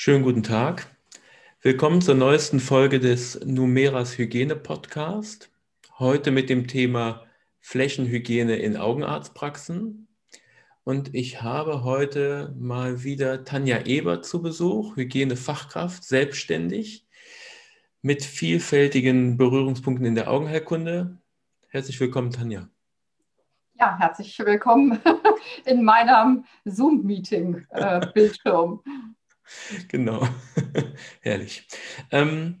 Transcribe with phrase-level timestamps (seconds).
[0.00, 0.86] Schönen guten Tag.
[1.60, 5.50] Willkommen zur neuesten Folge des Numeras Hygiene Podcast.
[5.98, 7.24] Heute mit dem Thema
[7.58, 10.06] Flächenhygiene in Augenarztpraxen.
[10.84, 17.04] Und ich habe heute mal wieder Tanja Eber zu Besuch, Hygienefachkraft, selbstständig,
[18.00, 21.18] mit vielfältigen Berührungspunkten in der Augenheilkunde.
[21.70, 22.68] Herzlich willkommen, Tanja.
[23.74, 25.00] Ja, herzlich willkommen
[25.64, 28.80] in meinem Zoom-Meeting-Bildschirm.
[29.88, 30.26] Genau,
[31.20, 31.66] herrlich.
[32.10, 32.60] Ähm,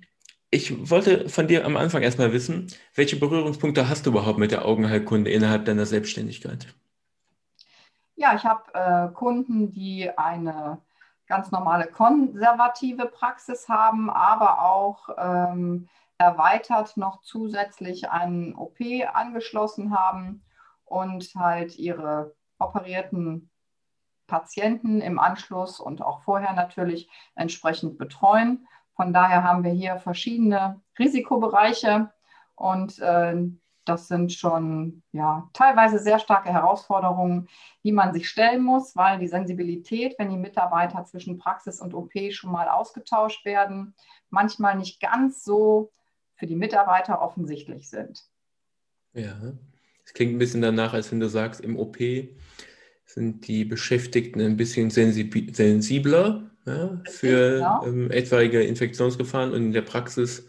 [0.50, 4.64] ich wollte von dir am Anfang erstmal wissen, welche Berührungspunkte hast du überhaupt mit der
[4.64, 6.74] Augenheilkunde innerhalb deiner Selbstständigkeit?
[8.16, 10.80] Ja, ich habe äh, Kunden, die eine
[11.26, 18.78] ganz normale konservative Praxis haben, aber auch ähm, erweitert noch zusätzlich einen OP
[19.12, 20.42] angeschlossen haben
[20.84, 23.50] und halt ihre operierten
[24.28, 28.68] Patienten im Anschluss und auch vorher natürlich entsprechend betreuen.
[28.94, 32.12] Von daher haben wir hier verschiedene Risikobereiche
[32.54, 33.36] und äh,
[33.88, 37.48] das sind schon ja, teilweise sehr starke Herausforderungen,
[37.84, 42.12] die man sich stellen muss, weil die Sensibilität, wenn die Mitarbeiter zwischen Praxis und OP
[42.30, 43.94] schon mal ausgetauscht werden,
[44.30, 45.90] manchmal nicht ganz so
[46.34, 48.24] für die Mitarbeiter offensichtlich sind.
[49.14, 49.36] Ja,
[50.04, 51.96] es klingt ein bisschen danach, als wenn du sagst, im OP
[53.08, 60.46] sind die Beschäftigten ein bisschen sensibler ja, für ähm, etwaige Infektionsgefahren und in der Praxis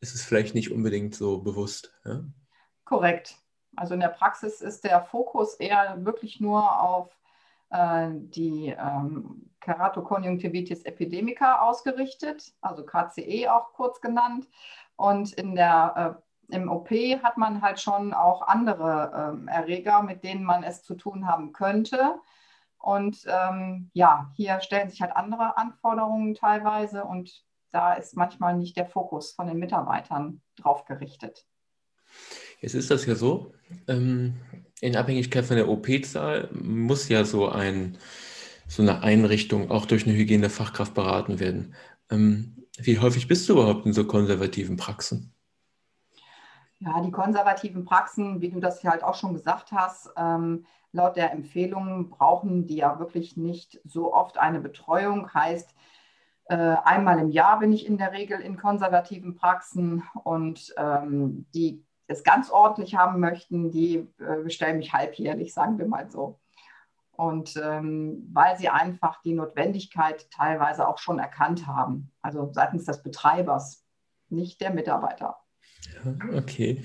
[0.00, 1.94] ist es vielleicht nicht unbedingt so bewusst.
[2.04, 2.24] Ja?
[2.84, 3.36] Korrekt.
[3.76, 7.16] Also in der Praxis ist der Fokus eher wirklich nur auf
[7.70, 14.48] äh, die ähm, Keratokonjunktivitis epidemica ausgerichtet, also KCE auch kurz genannt.
[14.96, 20.24] Und in der äh, im OP hat man halt schon auch andere ähm, Erreger, mit
[20.24, 22.16] denen man es zu tun haben könnte.
[22.78, 28.76] Und ähm, ja, hier stellen sich halt andere Anforderungen teilweise und da ist manchmal nicht
[28.76, 31.44] der Fokus von den Mitarbeitern drauf gerichtet.
[32.60, 33.52] Jetzt ist das ja so,
[33.88, 34.34] ähm,
[34.80, 37.98] in Abhängigkeit von der OP-Zahl muss ja so, ein,
[38.68, 41.74] so eine Einrichtung auch durch eine Hygienefachkraft beraten werden.
[42.10, 45.32] Ähm, wie häufig bist du überhaupt in so konservativen Praxen?
[46.84, 51.32] Ja, die konservativen Praxen, wie du das halt auch schon gesagt hast, ähm, laut der
[51.32, 55.32] Empfehlungen brauchen die ja wirklich nicht so oft eine Betreuung.
[55.32, 55.74] Heißt,
[56.46, 61.82] äh, einmal im Jahr bin ich in der Regel in konservativen Praxen und ähm, die
[62.06, 66.38] es ganz ordentlich haben möchten, die äh, bestellen mich halbjährlich, sagen wir mal so.
[67.12, 73.02] Und ähm, weil sie einfach die Notwendigkeit teilweise auch schon erkannt haben, also seitens des
[73.02, 73.86] Betreibers,
[74.28, 75.38] nicht der Mitarbeiter.
[76.32, 76.84] Okay.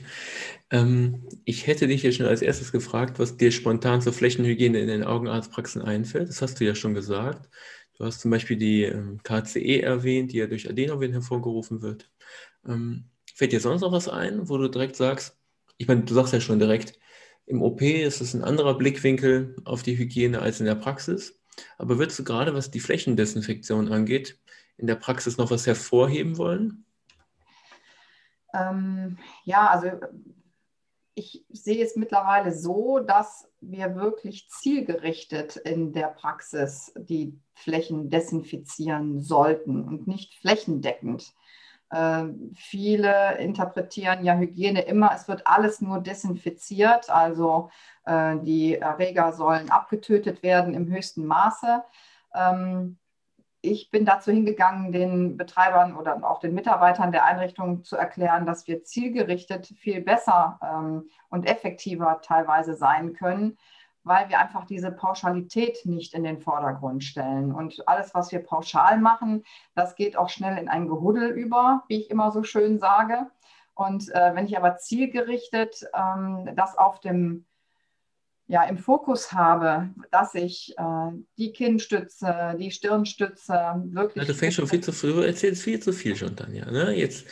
[0.72, 4.88] Ähm, ich hätte dich ja schon als erstes gefragt, was dir spontan zur Flächenhygiene in
[4.88, 6.30] den Augenarztpraxen einfällt.
[6.30, 7.50] Das hast du ja schon gesagt.
[7.98, 12.10] Du hast zum Beispiel die ähm, KCE erwähnt, die ja durch Adenoviren hervorgerufen wird.
[12.68, 13.06] Ähm,
[13.36, 15.38] fällt dir sonst noch was ein, wo du direkt sagst,
[15.78, 17.00] ich meine, du sagst ja schon direkt,
[17.46, 21.40] im OP ist es ein anderer Blickwinkel auf die Hygiene als in der Praxis.
[21.78, 24.40] Aber würdest du gerade, was die Flächendesinfektion angeht,
[24.78, 26.86] in der Praxis noch was hervorheben wollen?
[28.54, 29.92] Ähm, ja, also
[31.20, 39.22] ich sehe es mittlerweile so, dass wir wirklich zielgerichtet in der Praxis die Flächen desinfizieren
[39.22, 41.34] sollten und nicht flächendeckend.
[41.90, 47.70] Äh, viele interpretieren ja Hygiene immer, es wird alles nur desinfiziert, also
[48.06, 51.84] äh, die Erreger sollen abgetötet werden im höchsten Maße.
[52.34, 52.98] Ähm,
[53.62, 58.68] ich bin dazu hingegangen, den Betreibern oder auch den Mitarbeitern der Einrichtung zu erklären, dass
[58.68, 63.58] wir zielgerichtet viel besser ähm, und effektiver teilweise sein können,
[64.04, 67.54] weil wir einfach diese Pauschalität nicht in den Vordergrund stellen.
[67.54, 69.44] Und alles, was wir pauschal machen,
[69.76, 73.30] das geht auch schnell in ein Gehuddel über, wie ich immer so schön sage.
[73.76, 77.46] Und äh, wenn ich aber zielgerichtet ähm, das auf dem
[78.50, 83.54] ja, im Fokus habe, dass ich äh, die Kinnstütze, die Stirnstütze
[83.92, 84.24] wirklich.
[84.24, 86.70] Ja, du fängst schon viel zu früh, erzählst viel zu viel schon, Tanja.
[86.70, 86.96] Ne?
[86.96, 87.28] Jetzt,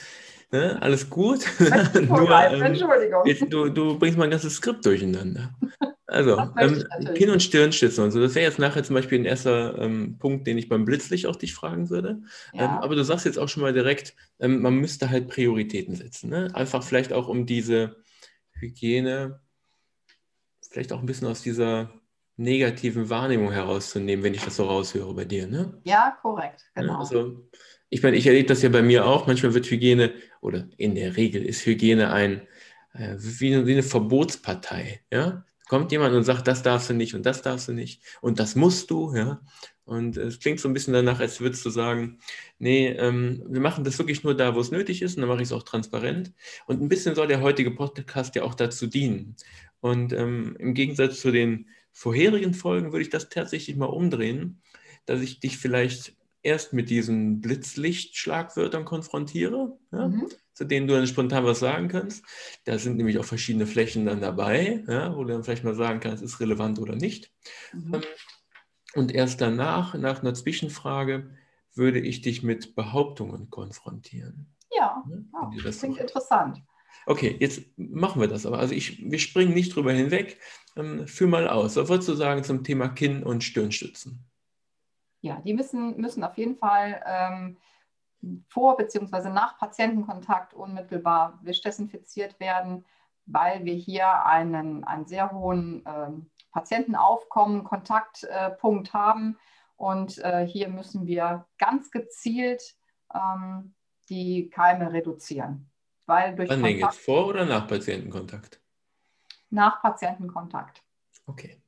[0.52, 0.78] ne?
[0.80, 1.40] alles gut.
[1.60, 3.26] Nur, ähm, Entschuldigung.
[3.26, 5.54] Jetzt, du, du bringst mein ganzes Skript durcheinander.
[6.10, 6.86] Also, ähm,
[7.16, 8.22] Kinn- und Stirnstütze und so.
[8.22, 11.36] Das wäre jetzt nachher zum Beispiel ein erster ähm, Punkt, den ich beim Blitzlicht auch
[11.36, 12.22] dich fragen würde.
[12.54, 12.64] Ja.
[12.64, 16.30] Ähm, aber du sagst jetzt auch schon mal direkt, ähm, man müsste halt Prioritäten setzen.
[16.30, 16.48] Ne?
[16.54, 17.98] Einfach vielleicht auch um diese
[18.54, 19.42] Hygiene
[20.70, 21.90] vielleicht auch ein bisschen aus dieser
[22.38, 25.48] negativen Wahrnehmung herauszunehmen, wenn ich das so raushöre bei dir.
[25.48, 25.80] Ne?
[25.84, 27.00] Ja, korrekt, genau.
[27.00, 27.50] Also,
[27.90, 29.28] ich meine, ich erlebe das ja bei mir auch.
[29.28, 32.42] Manchmal wird Hygiene, oder in der Regel ist Hygiene ein,
[32.94, 35.02] äh, wie, wie, eine Verbotspartei.
[35.12, 35.46] Ja?
[35.68, 38.56] Kommt jemand und sagt, das darfst du nicht und das darfst du nicht und das
[38.56, 39.42] musst du, ja.
[39.84, 42.20] Und es klingt so ein bisschen danach, als würdest du sagen,
[42.60, 45.42] nee, ähm, wir machen das wirklich nur da, wo es nötig ist und dann mache
[45.42, 46.34] ich es auch transparent.
[46.66, 49.38] Und ein bisschen soll der heutige Podcast ja auch dazu dienen.
[49.80, 54.62] Und ähm, im Gegensatz zu den vorherigen Folgen würde ich das tatsächlich mal umdrehen,
[55.06, 60.28] dass ich dich vielleicht erst mit diesen Blitzlicht-Schlagwörtern konfrontiere, ja, mhm.
[60.54, 62.24] zu denen du dann spontan was sagen kannst.
[62.66, 66.00] Da sind nämlich auch verschiedene Flächen dann dabei, ja, wo du dann vielleicht mal sagen
[66.00, 67.32] kannst, ist relevant oder nicht.
[67.74, 67.96] Mhm.
[67.96, 68.02] Ähm,
[68.96, 71.30] und erst danach, nach einer Zwischenfrage,
[71.74, 74.56] würde ich dich mit Behauptungen konfrontieren.
[74.76, 76.64] Ja, ja das klingt interessant.
[77.06, 78.60] Okay, jetzt machen wir das aber.
[78.60, 80.40] Also ich, wir springen nicht drüber hinweg.
[80.76, 81.76] Ähm, führ mal aus.
[81.76, 84.26] Was würdest du sagen zum Thema Kinn- und Stirnstützen?
[85.22, 87.58] Ja, die müssen, müssen auf jeden Fall ähm,
[88.48, 89.30] vor bzw.
[89.30, 92.86] nach Patientenkontakt unmittelbar wischdesinfiziert werden,
[93.26, 99.38] weil wir hier einen, einen sehr hohen ähm, Patientenaufkommen, Kontaktpunkt haben.
[99.76, 102.76] Und äh, hier müssen wir ganz gezielt
[103.14, 103.76] ähm,
[104.10, 105.70] die Keime reduzieren.
[106.08, 107.00] Weil durch Wann denn jetzt?
[107.00, 108.60] Vor oder nach Patientenkontakt?
[109.50, 110.82] Nach Patientenkontakt.
[111.26, 111.62] Okay.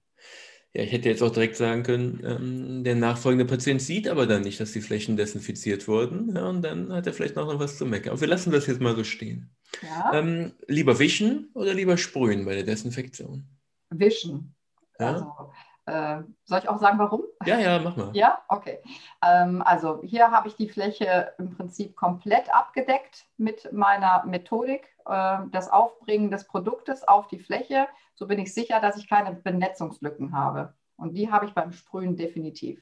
[0.73, 4.43] Ja, ich hätte jetzt auch direkt sagen können, ähm, der nachfolgende Patient sieht aber dann
[4.43, 6.35] nicht, dass die Flächen desinfiziert wurden.
[6.35, 8.11] Ja, und dann hat er vielleicht noch was zu meckern.
[8.11, 9.55] Aber wir lassen das jetzt mal so stehen.
[9.81, 10.11] Ja.
[10.13, 13.45] Ähm, lieber wischen oder lieber sprühen bei der Desinfektion?
[13.89, 14.55] Wischen.
[14.99, 15.13] Ja?
[15.13, 15.51] Also,
[15.89, 17.23] äh, soll ich auch sagen, warum?
[17.45, 18.11] Ja, ja, mach mal.
[18.13, 18.79] Ja, okay.
[19.25, 25.37] Ähm, also hier habe ich die Fläche im Prinzip komplett abgedeckt mit meiner Methodik, äh,
[25.51, 27.87] das Aufbringen des Produktes auf die Fläche.
[28.15, 30.73] So bin ich sicher, dass ich keine Benetzungslücken habe.
[30.97, 32.81] Und die habe ich beim Sprühen definitiv.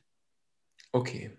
[0.92, 1.31] Okay.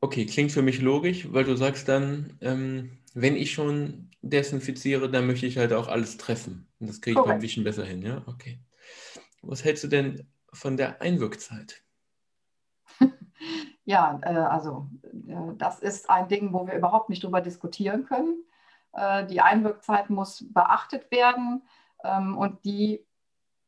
[0.00, 5.26] Okay, klingt für mich logisch, weil du sagst dann, ähm, wenn ich schon desinfiziere, dann
[5.26, 6.68] möchte ich halt auch alles treffen.
[6.78, 8.22] Und das kriege ich beim Wischen besser hin, ja?
[8.26, 8.60] Okay.
[9.46, 11.82] Was hältst du denn von der Einwirkzeit?
[13.88, 14.88] Ja, äh, also
[15.28, 18.42] äh, das ist ein Ding, wo wir überhaupt nicht drüber diskutieren können.
[18.92, 21.62] Äh, die Einwirkzeit muss beachtet werden
[22.02, 23.06] ähm, und die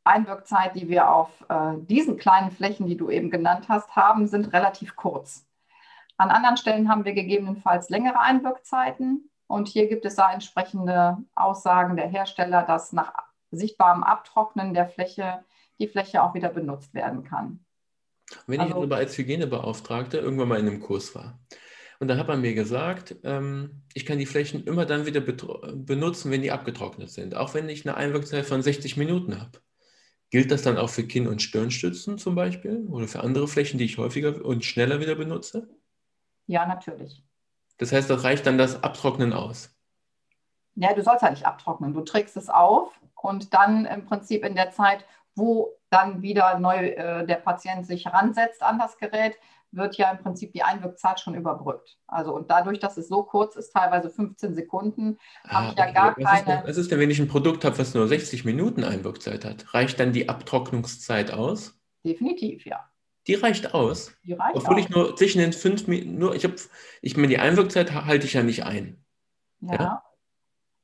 [0.03, 1.29] Einwirkzeit, die wir auf
[1.81, 5.45] diesen kleinen Flächen, die du eben genannt hast, haben, sind relativ kurz.
[6.17, 11.95] An anderen Stellen haben wir gegebenenfalls längere Einwirkzeiten und hier gibt es da entsprechende Aussagen
[11.95, 13.13] der Hersteller, dass nach
[13.51, 15.43] sichtbarem Abtrocknen der Fläche
[15.79, 17.65] die Fläche auch wieder benutzt werden kann.
[18.45, 21.39] Wenn also, ich aber als Hygienebeauftragter irgendwann mal in einem Kurs war
[21.99, 26.31] und dann hat man mir gesagt, ähm, ich kann die Flächen immer dann wieder benutzen,
[26.31, 29.59] wenn die abgetrocknet sind, auch wenn ich eine Einwirkzeit von 60 Minuten habe.
[30.29, 33.85] Gilt das dann auch für Kinn- und Stirnstützen zum Beispiel oder für andere Flächen, die
[33.85, 35.67] ich häufiger und schneller wieder benutze?
[36.45, 37.23] Ja, natürlich.
[37.77, 39.75] Das heißt, das reicht dann das Abtrocknen aus?
[40.75, 41.93] Ja, du sollst ja nicht abtrocknen.
[41.93, 45.03] Du trägst es auf und dann im Prinzip in der Zeit,
[45.39, 49.35] wo dann wieder neu äh, der Patient sich ransetzt an das Gerät,
[49.71, 51.97] wird ja im Prinzip die Einwirkzeit schon überbrückt.
[52.07, 55.91] Also und dadurch, dass es so kurz ist, teilweise 15 Sekunden, ah, habe ich ja
[55.91, 56.39] gar was keine.
[56.39, 59.45] Ist denn, was ist denn, wenn ich ein Produkt habe, was nur 60 Minuten Einwirkzeit
[59.45, 59.73] hat?
[59.73, 61.79] Reicht dann die Abtrocknungszeit aus?
[62.03, 62.89] Definitiv, ja.
[63.27, 64.15] Die reicht aus.
[64.23, 64.81] Die reicht Obwohl aus.
[64.81, 66.55] ich nur zwischen den fünf Minuten, nur, ich habe,
[67.01, 69.03] ich meine, die Einwirkzeit halte ich ja nicht ein.
[69.61, 69.73] Ja.
[69.73, 70.03] ja?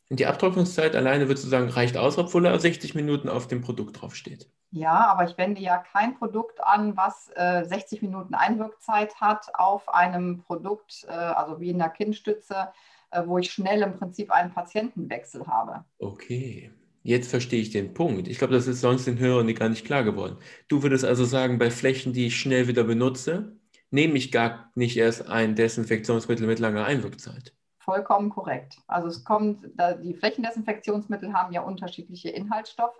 [0.09, 4.01] Die Abtrocknungszeit alleine, würdest du sagen, reicht aus, obwohl er 60 Minuten auf dem Produkt
[4.01, 4.47] draufsteht?
[4.71, 9.89] Ja, aber ich wende ja kein Produkt an, was äh, 60 Minuten Einwirkzeit hat auf
[9.89, 12.67] einem Produkt, äh, also wie in der Kinnstütze,
[13.09, 15.85] äh, wo ich schnell im Prinzip einen Patientenwechsel habe.
[15.97, 16.71] Okay,
[17.01, 18.27] jetzt verstehe ich den Punkt.
[18.27, 20.37] Ich glaube, das ist sonst den Hörern gar nicht klar geworden.
[20.67, 23.57] Du würdest also sagen, bei Flächen, die ich schnell wieder benutze,
[23.89, 27.53] nehme ich gar nicht erst ein Desinfektionsmittel mit langer Einwirkzeit.
[27.85, 28.79] Vollkommen korrekt.
[28.87, 29.63] Also es kommt,
[30.03, 32.99] die Flächendesinfektionsmittel haben ja unterschiedliche Inhaltsstoffe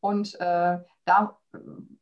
[0.00, 1.38] und äh, da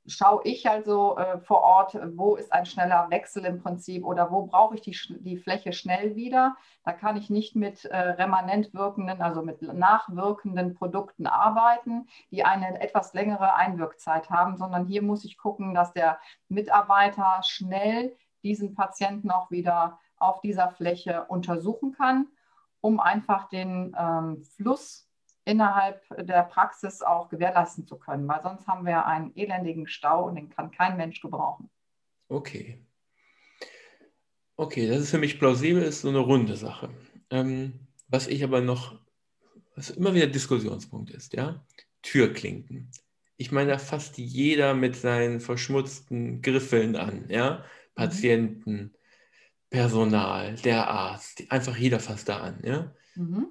[0.07, 4.47] schaue ich also äh, vor Ort, wo ist ein schneller Wechsel im Prinzip oder wo
[4.47, 6.57] brauche ich die, die Fläche schnell wieder.
[6.85, 12.81] Da kann ich nicht mit äh, remanent wirkenden, also mit nachwirkenden Produkten arbeiten, die eine
[12.81, 16.19] etwas längere Einwirkzeit haben, sondern hier muss ich gucken, dass der
[16.49, 22.29] Mitarbeiter schnell diesen Patienten auch wieder auf dieser Fläche untersuchen kann,
[22.81, 25.09] um einfach den ähm, Fluss
[25.45, 30.37] innerhalb der Praxis auch gewährleisten zu können, weil sonst haben wir einen elendigen Stau und
[30.37, 31.71] den kann kein Mensch gebrauchen.
[32.29, 32.79] Okay.
[34.57, 36.89] Okay, das ist für mich plausibel, ist so eine runde Sache.
[37.31, 38.99] Ähm, was ich aber noch,
[39.75, 41.65] was immer wieder Diskussionspunkt ist, ja,
[42.03, 42.91] Türklinken.
[43.37, 47.65] Ich meine, da fasst jeder mit seinen verschmutzten Griffeln an, ja.
[47.95, 48.95] Patienten,
[49.71, 52.95] Personal, der Arzt, einfach jeder fasst da an, ja.
[53.15, 53.49] Mhm.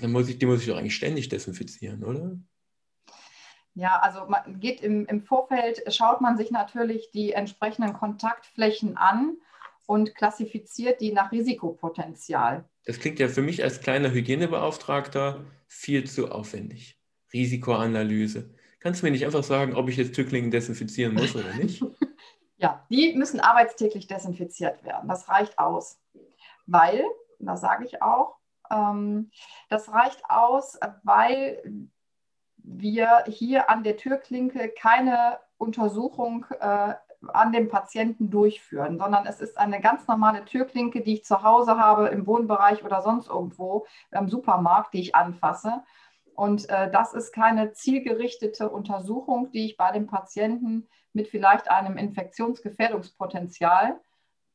[0.00, 2.38] Dann muss ich, die muss ich doch eigentlich ständig desinfizieren, oder?
[3.74, 9.36] Ja, also man geht im, im Vorfeld, schaut man sich natürlich die entsprechenden Kontaktflächen an
[9.86, 12.64] und klassifiziert die nach Risikopotenzial.
[12.84, 16.98] Das klingt ja für mich als kleiner Hygienebeauftragter viel zu aufwendig.
[17.32, 18.54] Risikoanalyse.
[18.80, 21.82] Kannst du mir nicht einfach sagen, ob ich jetzt Tücklingen desinfizieren muss oder nicht?
[22.56, 25.08] ja, die müssen arbeitstäglich desinfiziert werden.
[25.08, 26.00] Das reicht aus.
[26.66, 27.04] Weil,
[27.38, 28.36] das sage ich auch,
[28.70, 29.30] ähm,
[29.68, 31.62] das reicht aus, weil
[32.56, 36.94] wir hier an der Türklinke keine Untersuchung äh,
[37.28, 41.78] an dem Patienten durchführen, sondern es ist eine ganz normale Türklinke, die ich zu Hause
[41.78, 45.82] habe, im Wohnbereich oder sonst irgendwo, im Supermarkt, die ich anfasse.
[46.34, 50.86] Und äh, das ist keine zielgerichtete Untersuchung, die ich bei dem Patienten
[51.16, 53.98] mit vielleicht einem Infektionsgefährdungspotenzial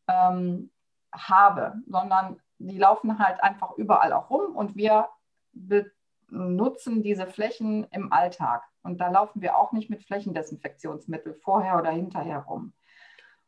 [0.07, 0.69] ähm,
[1.11, 5.09] habe, sondern die laufen halt einfach überall auch rum und wir
[5.53, 8.61] benutzen diese Flächen im Alltag.
[8.83, 12.73] Und da laufen wir auch nicht mit Flächendesinfektionsmittel vorher oder hinterher rum.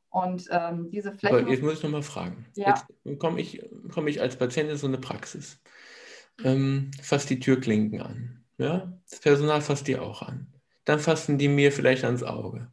[0.10, 1.38] Und ähm, diese Flächen.
[1.38, 2.48] Aber jetzt muss ich nochmal fragen.
[2.56, 2.70] Ja.
[2.70, 2.86] Jetzt
[3.20, 5.62] komme ich, komm ich als Patient in so eine Praxis.
[6.44, 8.44] Ähm, fass die Türklinken an.
[8.58, 8.92] Ja?
[9.08, 10.48] Das Personal fasst die auch an.
[10.86, 12.73] Dann fassen die mir vielleicht ans Auge.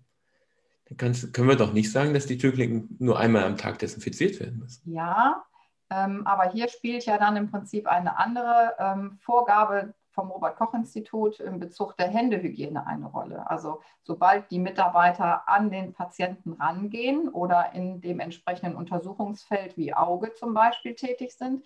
[0.91, 4.59] Dann können wir doch nicht sagen, dass die Türklinken nur einmal am Tag desinfiziert werden
[4.59, 4.93] müssen.
[4.93, 5.45] Ja,
[5.91, 11.61] ähm, aber hier spielt ja dann im Prinzip eine andere ähm, Vorgabe vom Robert-Koch-Institut in
[11.61, 13.49] Bezug der Händehygiene eine Rolle.
[13.49, 20.35] Also sobald die Mitarbeiter an den Patienten rangehen oder in dem entsprechenden Untersuchungsfeld wie Auge
[20.35, 21.65] zum Beispiel tätig sind,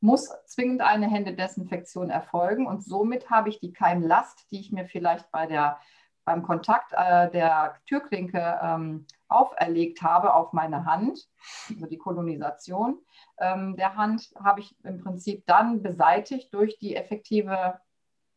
[0.00, 2.66] muss zwingend eine Händedesinfektion erfolgen.
[2.66, 5.78] Und somit habe ich die Keimlast, die ich mir vielleicht bei der,
[6.24, 11.28] beim Kontakt äh, der Türklinke ähm, auferlegt habe auf meine Hand,
[11.70, 12.98] also die Kolonisation
[13.38, 17.78] ähm, der Hand, habe ich im Prinzip dann beseitigt durch die effektive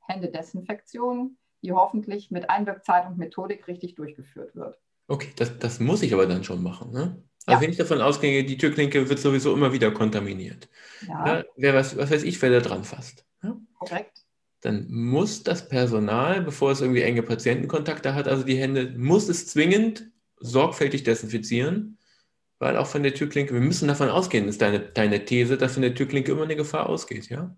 [0.01, 4.77] Händedesinfektion, die hoffentlich mit Einwirkzeit und Methodik richtig durchgeführt wird.
[5.07, 6.91] Okay, das, das muss ich aber dann schon machen.
[6.91, 7.23] Ne?
[7.45, 7.61] Also ja.
[7.61, 10.67] wenn ich davon ausgehe, die Türklinke wird sowieso immer wieder kontaminiert.
[11.07, 11.25] Ja.
[11.25, 13.25] ja wer was, was weiß ich, wer da dran fasst.
[13.41, 13.55] Ja?
[13.75, 14.26] Korrekt.
[14.61, 19.47] Dann muss das Personal, bevor es irgendwie enge Patientenkontakte hat, also die Hände, muss es
[19.47, 20.09] zwingend
[20.39, 21.97] sorgfältig desinfizieren,
[22.59, 25.83] weil auch von der Türklinke, wir müssen davon ausgehen, ist deine, deine These, dass von
[25.83, 27.55] der Türklinke immer eine Gefahr ausgeht, ja?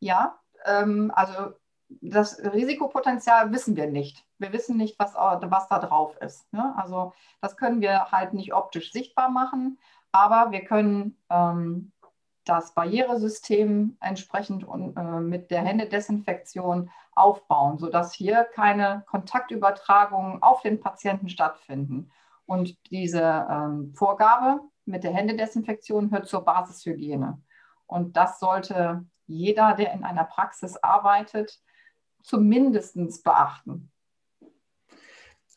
[0.00, 1.54] Ja, ähm, also
[1.88, 4.24] das Risikopotenzial wissen wir nicht.
[4.38, 6.50] Wir wissen nicht, was, was da drauf ist.
[6.52, 6.74] Ne?
[6.76, 9.78] Also das können wir halt nicht optisch sichtbar machen,
[10.12, 11.92] aber wir können ähm,
[12.48, 20.80] das Barrieresystem entsprechend und, äh, mit der Händedesinfektion aufbauen, sodass hier keine Kontaktübertragungen auf den
[20.80, 22.10] Patienten stattfinden.
[22.46, 27.40] Und diese ähm, Vorgabe mit der Händedesinfektion hört zur Basishygiene.
[27.86, 31.60] Und das sollte jeder, der in einer Praxis arbeitet,
[32.22, 33.90] zumindest beachten.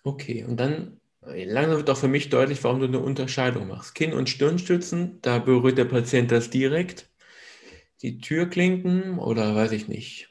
[0.04, 3.96] Okay, und dann langsam wird auch für mich deutlich, warum du eine Unterscheidung machst.
[3.96, 7.10] Kinn- und Stirnstützen, da berührt der Patient das direkt.
[8.02, 10.30] Die Türklinken oder weiß ich nicht,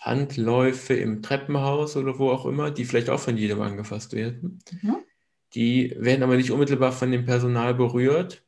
[0.00, 4.58] Handläufe im Treppenhaus oder wo auch immer, die vielleicht auch von jedem angefasst werden.
[4.82, 4.96] Mhm.
[5.54, 8.44] Die werden aber nicht unmittelbar von dem Personal berührt,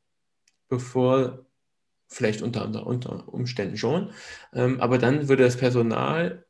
[0.69, 1.45] bevor
[2.09, 4.13] vielleicht unter, unter Umständen schon.
[4.53, 6.47] Ähm, aber dann würde das Personal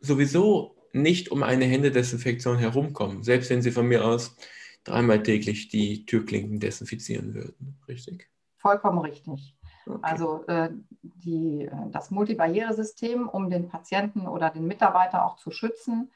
[0.00, 4.36] sowieso nicht um eine Händedesinfektion herumkommen, selbst wenn sie von mir aus
[4.84, 7.78] dreimal täglich die Türklinken desinfizieren würden.
[7.86, 8.28] Richtig?
[8.56, 9.56] Vollkommen richtig.
[9.86, 9.98] Okay.
[10.02, 10.70] Also äh,
[11.02, 16.10] die, das Multibarrieresystem, um den Patienten oder den Mitarbeiter auch zu schützen,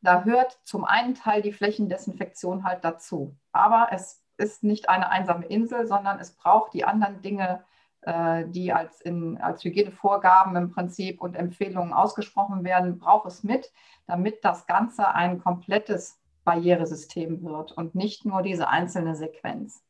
[0.00, 3.36] da hört zum einen Teil die Flächendesinfektion halt dazu.
[3.52, 7.73] Aber es ist nicht eine einsame Insel, sondern es braucht die anderen Dinge, äh,
[8.06, 13.72] die als, in, als Hygienevorgaben im Prinzip und Empfehlungen ausgesprochen werden, braucht es mit,
[14.06, 19.82] damit das Ganze ein komplettes Barrieresystem wird und nicht nur diese einzelne Sequenz.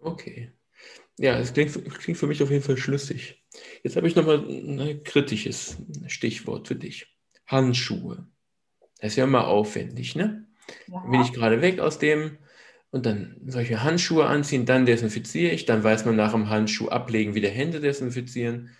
[0.00, 0.50] Okay.
[1.18, 3.44] Ja, es klingt, klingt für mich auf jeden Fall schlüssig.
[3.84, 5.76] Jetzt habe ich nochmal ein kritisches
[6.08, 7.14] Stichwort für dich.
[7.46, 8.26] Handschuhe.
[8.98, 10.46] Das ist ja immer aufwendig, ne?
[10.86, 11.00] Ja.
[11.00, 12.38] Bin ich gerade weg aus dem
[12.92, 17.34] und dann solche Handschuhe anziehen, dann desinfiziere ich, dann weiß man nach dem Handschuh ablegen,
[17.34, 18.70] wieder Hände desinfizieren.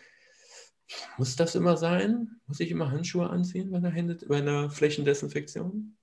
[1.17, 2.41] Muss das immer sein?
[2.47, 5.97] Muss ich immer Handschuhe anziehen bei einer, Hände, bei einer Flächendesinfektion?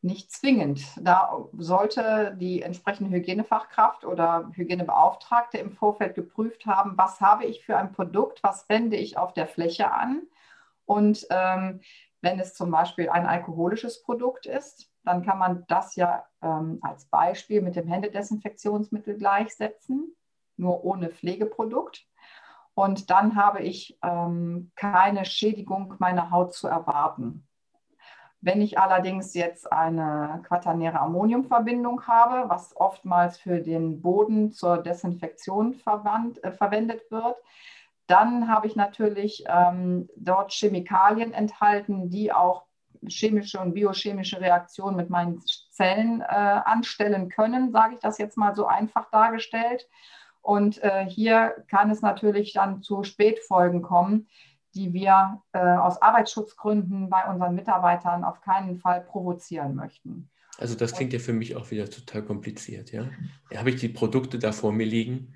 [0.00, 0.80] Nicht zwingend.
[1.00, 7.76] Da sollte die entsprechende Hygienefachkraft oder Hygienebeauftragte im Vorfeld geprüft haben, was habe ich für
[7.76, 10.22] ein Produkt, was wende ich auf der Fläche an.
[10.84, 11.80] Und ähm,
[12.20, 17.06] wenn es zum Beispiel ein alkoholisches Produkt ist, dann kann man das ja ähm, als
[17.06, 20.14] Beispiel mit dem Händedesinfektionsmittel gleichsetzen,
[20.56, 22.06] nur ohne Pflegeprodukt.
[22.74, 27.48] Und dann habe ich ähm, keine Schädigung meiner Haut zu erwarten.
[28.40, 35.74] Wenn ich allerdings jetzt eine quaternäre Ammoniumverbindung habe, was oftmals für den Boden zur Desinfektion
[35.74, 37.36] verwandt, äh, verwendet wird,
[38.06, 42.67] dann habe ich natürlich ähm, dort Chemikalien enthalten, die auch
[43.06, 45.40] chemische und biochemische Reaktionen mit meinen
[45.70, 49.88] Zellen äh, anstellen können, sage ich das jetzt mal so einfach dargestellt.
[50.42, 54.28] Und äh, hier kann es natürlich dann zu Spätfolgen kommen,
[54.74, 60.30] die wir äh, aus Arbeitsschutzgründen bei unseren Mitarbeitern auf keinen Fall provozieren möchten.
[60.58, 62.92] Also das klingt ja für mich auch wieder total kompliziert.
[62.92, 63.08] Ja?
[63.50, 65.34] ja habe ich die Produkte da vor mir liegen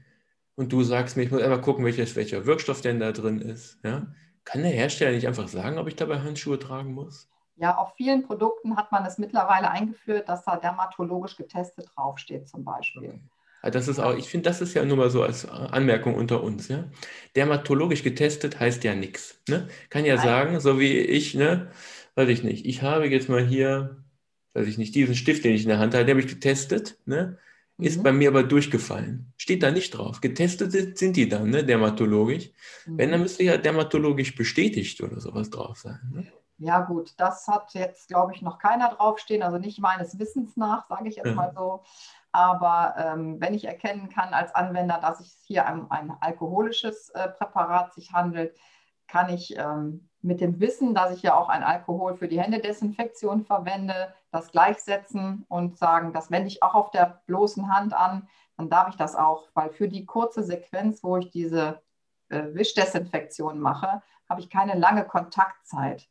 [0.55, 3.79] und du sagst mir, ich muss einfach gucken, welches, welcher Wirkstoff denn da drin ist.
[3.85, 4.13] Ja?
[4.45, 7.32] Kann der Hersteller nicht einfach sagen, ob ich dabei Handschuhe tragen muss?
[7.63, 12.65] Ja, auf vielen Produkten hat man es mittlerweile eingeführt, dass da dermatologisch getestet draufsteht zum
[12.65, 13.21] Beispiel.
[13.63, 13.71] Okay.
[13.71, 16.67] Das ist auch, ich finde, das ist ja nur mal so als Anmerkung unter uns.
[16.67, 16.91] Ja?
[17.37, 19.41] Dermatologisch getestet heißt ja nichts.
[19.49, 19.69] Ne?
[19.91, 20.25] Kann ja Nein.
[20.25, 21.71] sagen, so wie ich, ne,
[22.17, 24.03] weiß ich nicht, ich habe jetzt mal hier,
[24.55, 26.99] weiß ich nicht, diesen Stift, den ich in der Hand habe, den habe ich getestet,
[27.07, 27.39] ne?
[27.79, 28.03] ist mhm.
[28.03, 29.33] bei mir aber durchgefallen.
[29.37, 30.21] Steht da nicht drauf.
[30.21, 32.51] Getestet sind die dann, ne, dermatologisch.
[32.87, 32.99] Mhm.
[32.99, 33.25] Wenn, dann mhm.
[33.25, 36.01] müsste ja dermatologisch bestätigt oder sowas drauf sein.
[36.13, 36.27] Ne?
[36.63, 40.87] Ja, gut, das hat jetzt, glaube ich, noch keiner draufstehen, also nicht meines Wissens nach,
[40.89, 41.35] sage ich jetzt ja.
[41.35, 41.83] mal so.
[42.31, 47.29] Aber ähm, wenn ich erkennen kann als Anwender, dass es hier um ein alkoholisches äh,
[47.29, 48.57] Präparat sich handelt,
[49.07, 53.45] kann ich ähm, mit dem Wissen, dass ich ja auch ein Alkohol für die Händedesinfektion
[53.45, 58.71] verwende, das gleichsetzen und sagen, das wende ich auch auf der bloßen Hand an, dann
[58.71, 61.83] darf ich das auch, weil für die kurze Sequenz, wo ich diese
[62.29, 66.09] äh, Wischdesinfektion mache, habe ich keine lange Kontaktzeit.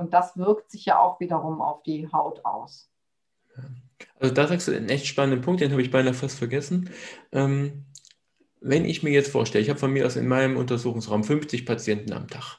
[0.00, 2.90] Und das wirkt sich ja auch wiederum auf die Haut aus.
[4.18, 6.88] Also da sagst du einen echt spannenden Punkt, den habe ich beinahe fast vergessen.
[7.32, 7.84] Ähm,
[8.62, 12.14] wenn ich mir jetzt vorstelle, ich habe von mir aus in meinem Untersuchungsraum 50 Patienten
[12.14, 12.58] am Tag,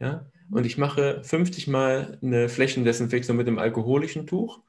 [0.00, 4.60] ja, und ich mache 50 Mal eine Flächendesinfektion mit einem alkoholischen Tuch,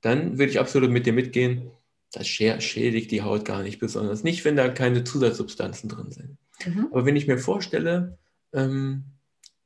[0.00, 1.70] dann würde ich absolut mit dir mitgehen,
[2.12, 4.24] das schädigt die Haut gar nicht besonders.
[4.24, 6.38] Nicht, wenn da keine Zusatzsubstanzen drin sind.
[6.66, 6.88] Mhm.
[6.90, 8.18] Aber wenn ich mir vorstelle,
[8.52, 9.04] ähm,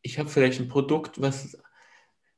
[0.03, 1.57] ich habe vielleicht ein Produkt, was,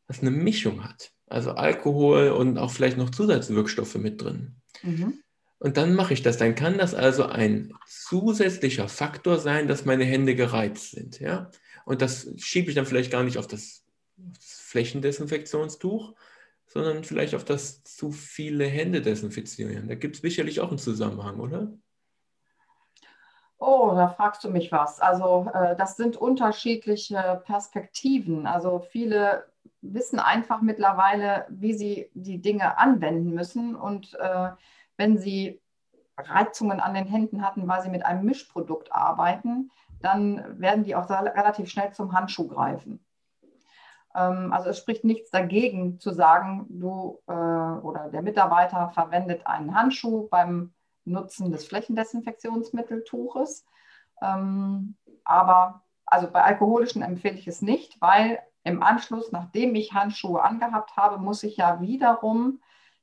[0.06, 4.56] was eine Mischung hat also Alkohol und auch vielleicht noch Zusatzwirkstoffe mit drin.
[4.82, 5.20] Mhm.
[5.58, 6.36] Und dann mache ich das.
[6.36, 11.20] Dann kann das also ein zusätzlicher Faktor sein, dass meine Hände gereizt sind.
[11.20, 11.50] Ja?
[11.86, 13.84] Und das schiebe ich dann vielleicht gar nicht auf das,
[14.18, 16.14] auf das Flächendesinfektionstuch,
[16.66, 19.88] sondern vielleicht auf das zu viele Hände desinfizieren.
[19.88, 21.72] Da gibt es sicherlich auch einen Zusammenhang, oder?
[23.58, 25.00] Oh, da fragst du mich was.
[25.00, 28.46] Also äh, das sind unterschiedliche Perspektiven.
[28.46, 29.46] Also viele
[29.92, 33.76] wissen einfach mittlerweile, wie sie die Dinge anwenden müssen.
[33.76, 34.50] Und äh,
[34.96, 35.60] wenn sie
[36.16, 39.70] Reizungen an den Händen hatten, weil sie mit einem Mischprodukt arbeiten,
[40.00, 43.04] dann werden die auch relativ schnell zum Handschuh greifen.
[44.14, 49.74] Ähm, also es spricht nichts dagegen zu sagen, du äh, oder der Mitarbeiter verwendet einen
[49.74, 50.72] Handschuh beim
[51.04, 53.66] Nutzen des Flächendesinfektionsmitteltuches.
[54.22, 60.42] Ähm, aber also bei alkoholischen empfehle ich es nicht, weil im Anschluss, nachdem ich Handschuhe
[60.42, 62.60] angehabt habe, muss ich ja wiederum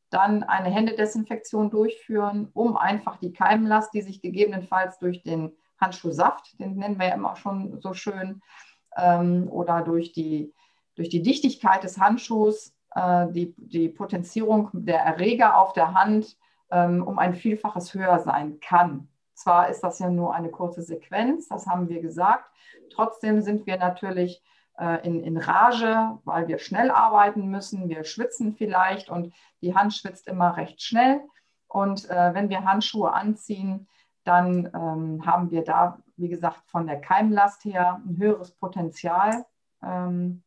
[0.10, 6.76] dann eine Händedesinfektion durchführen, um einfach die Keimlast, die sich gegebenenfalls durch den Handschuhsaft, den
[6.76, 8.42] nennen wir ja immer schon so schön,
[8.98, 10.54] ähm, oder durch die,
[10.96, 16.38] durch die Dichtigkeit des Handschuhs, äh, die, die Potenzierung der Erreger auf der Hand
[16.72, 19.08] ähm, um ein Vielfaches höher sein kann.
[19.34, 22.46] Zwar ist das ja nur eine kurze Sequenz, das haben wir gesagt.
[22.94, 24.44] Trotzdem sind wir natürlich
[24.80, 27.90] in, in Rage, weil wir schnell arbeiten müssen.
[27.90, 31.22] Wir schwitzen vielleicht und die Hand schwitzt immer recht schnell.
[31.68, 33.88] Und äh, wenn wir Handschuhe anziehen,
[34.24, 39.46] dann ähm, haben wir da, wie gesagt, von der Keimlast her ein höheres Potenzial.
[39.84, 40.44] Ähm,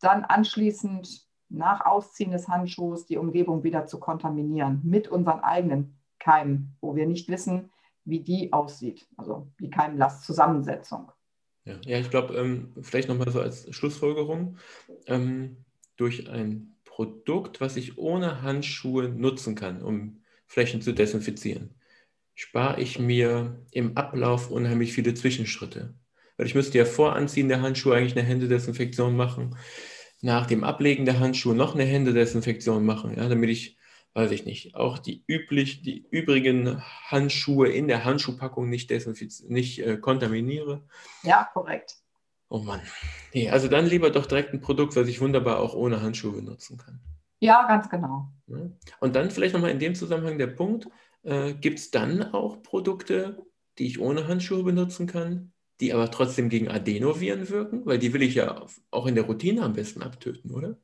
[0.00, 6.76] dann anschließend nach Ausziehen des Handschuhs die Umgebung wieder zu kontaminieren mit unseren eigenen Keimen,
[6.80, 7.70] wo wir nicht wissen,
[8.04, 11.10] wie die aussieht, also die Keimlastzusammensetzung.
[11.68, 14.58] Ja, ja ich glaube, ähm, vielleicht nochmal so als Schlussfolgerung,
[15.06, 15.64] ähm,
[15.96, 21.74] durch ein Produkt, was ich ohne Handschuhe nutzen kann, um Flächen zu desinfizieren,
[22.34, 25.94] spare ich mir im Ablauf unheimlich viele Zwischenschritte.
[26.36, 29.56] Weil ich müsste ja vor Anziehen der Handschuhe eigentlich eine Händedesinfektion machen,
[30.20, 33.77] nach dem Ablegen der Handschuhe noch eine Händedesinfektion machen, ja, damit ich
[34.14, 38.90] weiß ich nicht, auch die, üblich, die übrigen Handschuhe in der Handschuhpackung nicht,
[39.48, 40.82] nicht äh, kontaminiere.
[41.22, 41.96] Ja, korrekt.
[42.48, 42.80] Oh Mann.
[43.34, 46.78] Nee, also dann lieber doch direkt ein Produkt, was ich wunderbar auch ohne Handschuhe benutzen
[46.78, 47.00] kann.
[47.40, 48.32] Ja, ganz genau.
[49.00, 50.88] Und dann vielleicht nochmal in dem Zusammenhang der Punkt,
[51.22, 53.46] äh, gibt es dann auch Produkte,
[53.78, 57.86] die ich ohne Handschuhe benutzen kann, die aber trotzdem gegen Adenoviren wirken?
[57.86, 60.76] Weil die will ich ja auch in der Routine am besten abtöten, oder?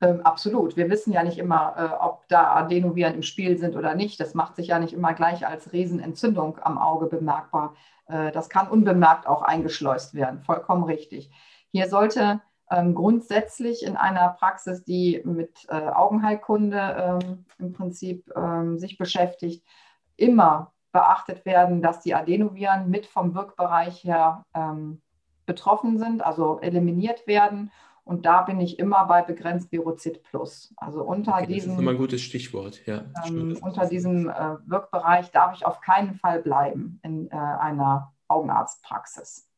[0.00, 0.76] Ähm, absolut.
[0.76, 4.20] Wir wissen ja nicht immer, äh, ob da Adenoviren im Spiel sind oder nicht.
[4.20, 7.74] Das macht sich ja nicht immer gleich als Riesenentzündung am Auge bemerkbar.
[8.08, 10.42] Äh, das kann unbemerkt auch eingeschleust werden.
[10.42, 11.30] Vollkommen richtig.
[11.72, 18.78] Hier sollte ähm, grundsätzlich in einer Praxis, die mit äh, Augenheilkunde ähm, im Prinzip ähm,
[18.78, 19.64] sich beschäftigt,
[20.16, 25.00] immer beachtet werden, dass die Adenoviren mit vom Wirkbereich her ähm,
[25.44, 27.70] betroffen sind, also eliminiert werden.
[28.06, 30.72] Und da bin ich immer bei begrenzt Virozid Plus.
[30.76, 31.70] Also unter okay, diesem.
[31.70, 33.04] Das ist immer ein gutes Stichwort, ja.
[33.26, 39.48] Ähm, unter diesem äh, Wirkbereich darf ich auf keinen Fall bleiben in äh, einer Augenarztpraxis.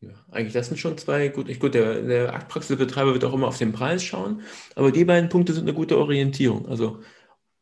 [0.00, 1.50] Ja, eigentlich, das sind schon zwei gut.
[1.50, 4.40] Ich, gut, der, der Aktpraxisbetreiber wird auch immer auf den Preis schauen,
[4.74, 6.66] aber die beiden Punkte sind eine gute Orientierung.
[6.66, 7.02] Also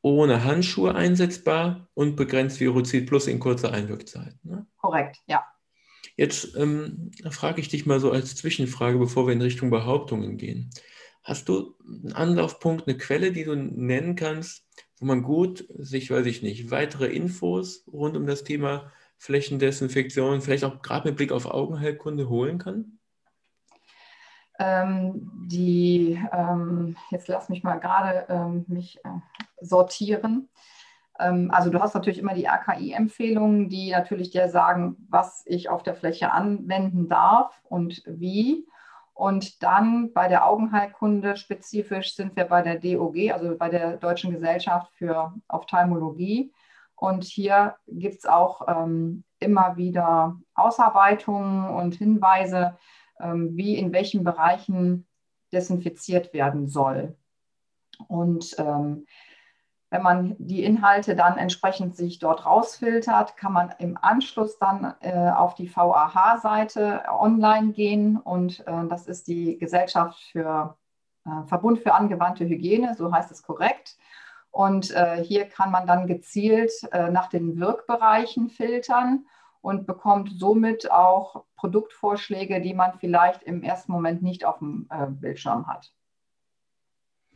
[0.01, 4.37] ohne Handschuhe einsetzbar und begrenzt Virozid plus in kurzer Einwirkzeit.
[4.45, 4.65] Ne?
[4.77, 5.45] Korrekt, ja.
[6.17, 10.71] Jetzt ähm, frage ich dich mal so als Zwischenfrage, bevor wir in Richtung Behauptungen gehen.
[11.23, 14.65] Hast du einen Anlaufpunkt, eine Quelle, die du nennen kannst,
[14.99, 20.65] wo man gut sich, weiß ich nicht, weitere Infos rund um das Thema Flächendesinfektion, vielleicht
[20.65, 22.99] auch gerade mit Blick auf Augenheilkunde holen kann?
[24.59, 29.09] Ähm, die, ähm, jetzt lass mich mal gerade ähm, mich äh,
[29.61, 30.49] sortieren.
[31.19, 35.83] Ähm, also du hast natürlich immer die AKI-Empfehlungen, die natürlich dir sagen, was ich auf
[35.83, 38.67] der Fläche anwenden darf und wie.
[39.15, 44.31] Und dann bei der Augenheilkunde spezifisch sind wir bei der DOG, also bei der Deutschen
[44.31, 46.53] Gesellschaft für Ophthalmologie.
[46.97, 52.77] Und hier gibt es auch ähm, immer wieder Ausarbeitungen und Hinweise,
[53.21, 55.07] ähm, wie in welchen Bereichen
[55.53, 57.17] desinfiziert werden soll.
[58.09, 59.07] Und ähm,
[59.97, 65.31] wenn man die Inhalte dann entsprechend sich dort rausfiltert, kann man im Anschluss dann äh,
[65.31, 70.77] auf die VAH-Seite online gehen und äh, das ist die Gesellschaft für
[71.25, 73.97] äh, Verbund für angewandte Hygiene, so heißt es korrekt.
[74.51, 79.25] Und äh, hier kann man dann gezielt äh, nach den Wirkbereichen filtern
[79.63, 85.07] und bekommt somit auch Produktvorschläge, die man vielleicht im ersten Moment nicht auf dem äh,
[85.07, 85.91] Bildschirm hat,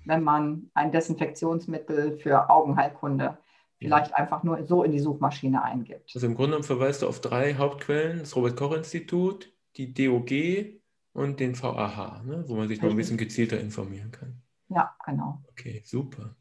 [0.04, 3.38] wenn man ein Desinfektionsmittel für Augenheilkunde
[3.78, 6.10] vielleicht einfach nur so in die Suchmaschine eingibt.
[6.14, 10.80] Also im Grunde verweist du auf drei Hauptquellen, das Robert-Koch-Institut, die DOG
[11.12, 14.42] und den VAH, ne, wo man sich noch ein bisschen gezielter informieren kann.
[14.68, 15.42] Ja, genau.
[15.50, 16.36] Okay, super.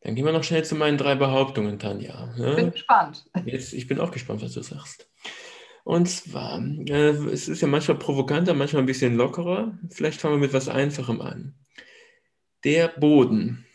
[0.00, 2.34] Dann gehen wir noch schnell zu meinen drei Behauptungen, Tanja.
[2.36, 3.30] Ich bin gespannt.
[3.44, 5.08] Jetzt, ich bin auch gespannt, was du sagst.
[5.84, 9.78] Und zwar, äh, es ist ja manchmal provokanter, manchmal ein bisschen lockerer.
[9.90, 11.54] Vielleicht fangen wir mit was Einfachem an.
[12.64, 13.66] Der Boden,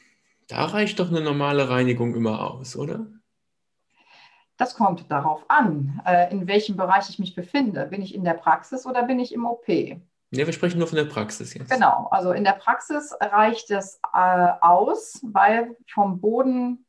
[0.47, 3.07] da reicht doch eine normale Reinigung immer aus, oder?
[4.55, 7.85] Das kommt darauf an, äh, in welchem Bereich ich mich befinde.
[7.85, 9.67] Bin ich in der Praxis oder bin ich im OP?
[9.67, 11.69] Ja, wir sprechen nur von der Praxis jetzt.
[11.69, 16.85] Genau, also in der Praxis reicht es äh, aus, weil vom Boden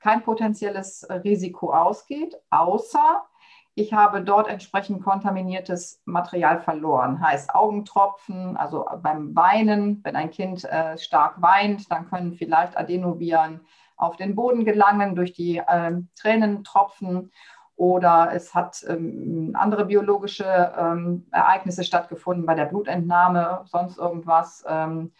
[0.00, 3.24] kein potenzielles Risiko ausgeht, außer
[3.74, 7.20] ich habe dort entsprechend kontaminiertes Material verloren.
[7.20, 13.60] Heißt Augentropfen, also beim Weinen, wenn ein Kind äh, stark weint, dann können vielleicht Adenoviren
[13.96, 17.30] auf den Boden gelangen durch die äh, Tränentropfen
[17.76, 24.64] oder es hat ähm, andere biologische ähm, Ereignisse stattgefunden bei der Blutentnahme, sonst irgendwas.
[24.68, 25.12] Ähm.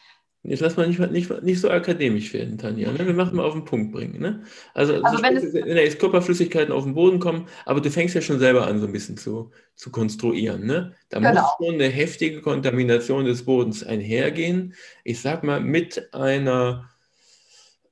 [0.45, 2.91] Jetzt lass mal nicht, nicht, nicht so akademisch werden, Tanja.
[2.91, 3.07] Ne?
[3.07, 4.21] Wir machen mal auf den Punkt bringen.
[4.21, 4.43] Ne?
[4.75, 8.17] Also, also, also wenn, es, wenn jetzt Körperflüssigkeiten auf den Boden kommen, aber du fängst
[8.17, 10.67] ja schon selber an, so ein bisschen zu, zu konstruieren.
[10.67, 10.97] Ne?
[11.11, 11.43] Da genau.
[11.43, 14.75] muss schon eine heftige Kontamination des Bodens einhergehen.
[15.05, 16.91] Ich sag mal, mit einer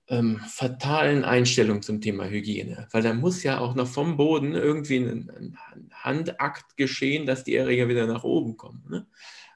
[0.08, 4.96] ähm, fatalen Einstellung zum Thema Hygiene, weil da muss ja auch noch vom Boden irgendwie
[4.96, 5.56] ein, ein
[5.92, 8.82] Handakt geschehen, dass die Erreger wieder nach oben kommen.
[8.90, 9.06] Ne?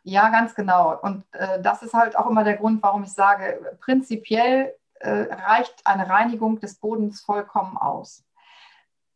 [0.04, 0.98] Ja, ganz genau.
[1.00, 5.74] Und äh, das ist halt auch immer der Grund, warum ich sage, prinzipiell äh, reicht
[5.84, 8.22] eine Reinigung des Bodens vollkommen aus.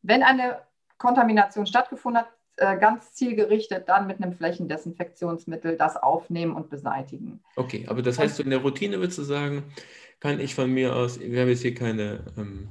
[0.03, 0.62] Wenn eine
[0.96, 7.40] Kontamination stattgefunden hat, äh, ganz zielgerichtet dann mit einem Flächendesinfektionsmittel das aufnehmen und beseitigen.
[7.55, 9.64] Okay, aber das heißt, in der Routine würdest du sagen,
[10.20, 12.70] kann ich von mir aus, wir haben jetzt hier keine, ähm,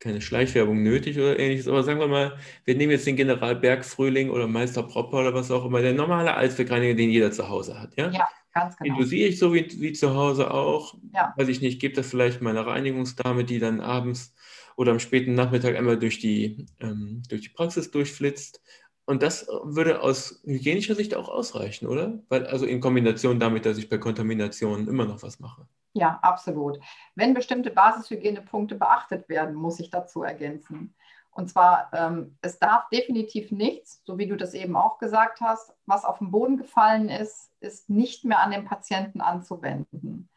[0.00, 4.30] keine Schleichwerbung nötig oder ähnliches, aber sagen wir mal, wir nehmen jetzt den General Bergfrühling
[4.30, 7.96] oder Meister Propper oder was auch immer, der normale Allzweckreiniger, den jeder zu Hause hat.
[7.96, 8.94] Ja, ja ganz genau.
[8.96, 10.96] Den dosiere ich so wie, wie zu Hause auch.
[11.14, 11.34] Ja.
[11.36, 14.34] Weiß ich nicht, gebe das vielleicht meiner Reinigungsdame, die dann abends
[14.76, 18.62] oder am späten Nachmittag einmal durch die, ähm, durch die Praxis durchflitzt
[19.10, 22.22] und das würde aus hygienischer Sicht auch ausreichen, oder?
[22.28, 25.66] Weil, also in Kombination damit, dass ich bei Kontaminationen immer noch was mache.
[25.92, 26.78] Ja, absolut.
[27.14, 30.94] Wenn bestimmte Basishygienepunkte beachtet werden, muss ich dazu ergänzen.
[31.32, 35.72] Und zwar, ähm, es darf definitiv nichts, so wie du das eben auch gesagt hast,
[35.86, 40.28] was auf den Boden gefallen ist, ist nicht mehr an den Patienten anzuwenden.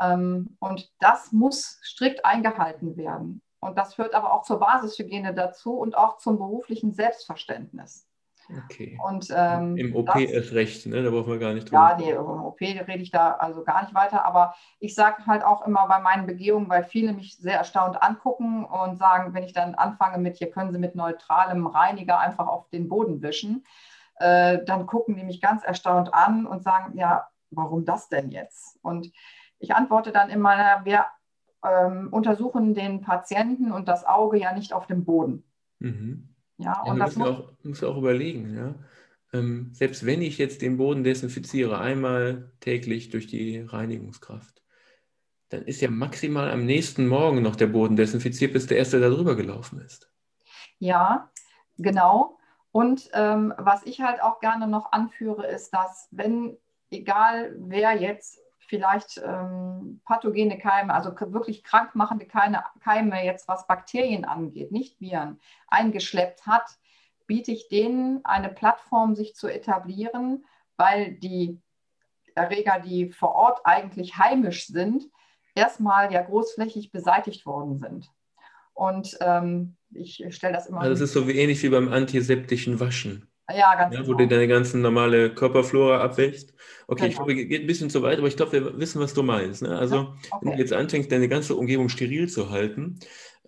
[0.00, 3.42] Ähm, und das muss strikt eingehalten werden.
[3.60, 8.08] Und das führt aber auch zur Basishygiene dazu und auch zum beruflichen Selbstverständnis.
[8.64, 8.98] Okay.
[9.04, 11.02] Und, ähm, Im OP das, ist recht, ne?
[11.02, 11.90] da brauchen wir gar nicht drüber.
[11.90, 14.24] Ja, nee, im OP rede ich da also gar nicht weiter.
[14.24, 18.64] Aber ich sage halt auch immer bei meinen Begehungen, weil viele mich sehr erstaunt angucken
[18.64, 22.68] und sagen, wenn ich dann anfange mit, hier können Sie mit neutralem Reiniger einfach auf
[22.70, 23.64] den Boden wischen,
[24.16, 28.78] äh, dann gucken die mich ganz erstaunt an und sagen, ja, warum das denn jetzt?
[28.82, 29.12] Und
[29.58, 31.06] ich antworte dann immer, wir
[31.64, 35.44] ähm, untersuchen den Patienten und das Auge ja nicht auf dem Boden.
[35.78, 36.31] Mhm.
[36.58, 38.74] Ja, und ja, das muss auch, muss auch überlegen, ja.
[39.32, 44.62] Ähm, selbst wenn ich jetzt den Boden desinfiziere, einmal täglich durch die Reinigungskraft,
[45.48, 49.08] dann ist ja maximal am nächsten Morgen noch der Boden desinfiziert, bis der erste da
[49.08, 50.10] drüber gelaufen ist.
[50.78, 51.30] Ja,
[51.78, 52.38] genau.
[52.72, 56.56] Und ähm, was ich halt auch gerne noch anführe, ist, dass wenn,
[56.90, 58.41] egal wer jetzt
[58.72, 65.38] vielleicht ähm, pathogene Keime, also wirklich krankmachende Keime, Keime, jetzt was Bakterien angeht, nicht Viren,
[65.68, 66.78] eingeschleppt hat,
[67.26, 70.46] biete ich denen eine Plattform, sich zu etablieren,
[70.78, 71.60] weil die
[72.34, 75.04] Erreger, die vor Ort eigentlich heimisch sind,
[75.54, 78.10] erstmal ja großflächig beseitigt worden sind.
[78.72, 80.80] Und ähm, ich stelle das immer.
[80.80, 83.28] Also das ist so wie ähnlich wie beim antiseptischen Waschen.
[83.56, 84.18] Ja, ganz ja, Wo genau.
[84.18, 86.54] du deine ganze normale Körperflora abwächst.
[86.86, 87.10] Okay, genau.
[87.10, 89.62] ich glaube, geht ein bisschen zu weit, aber ich glaube, wir wissen, was du meinst.
[89.62, 89.76] Ne?
[89.76, 90.46] Also, ja, okay.
[90.46, 92.98] wenn du jetzt anfängst, deine ganze Umgebung steril zu halten,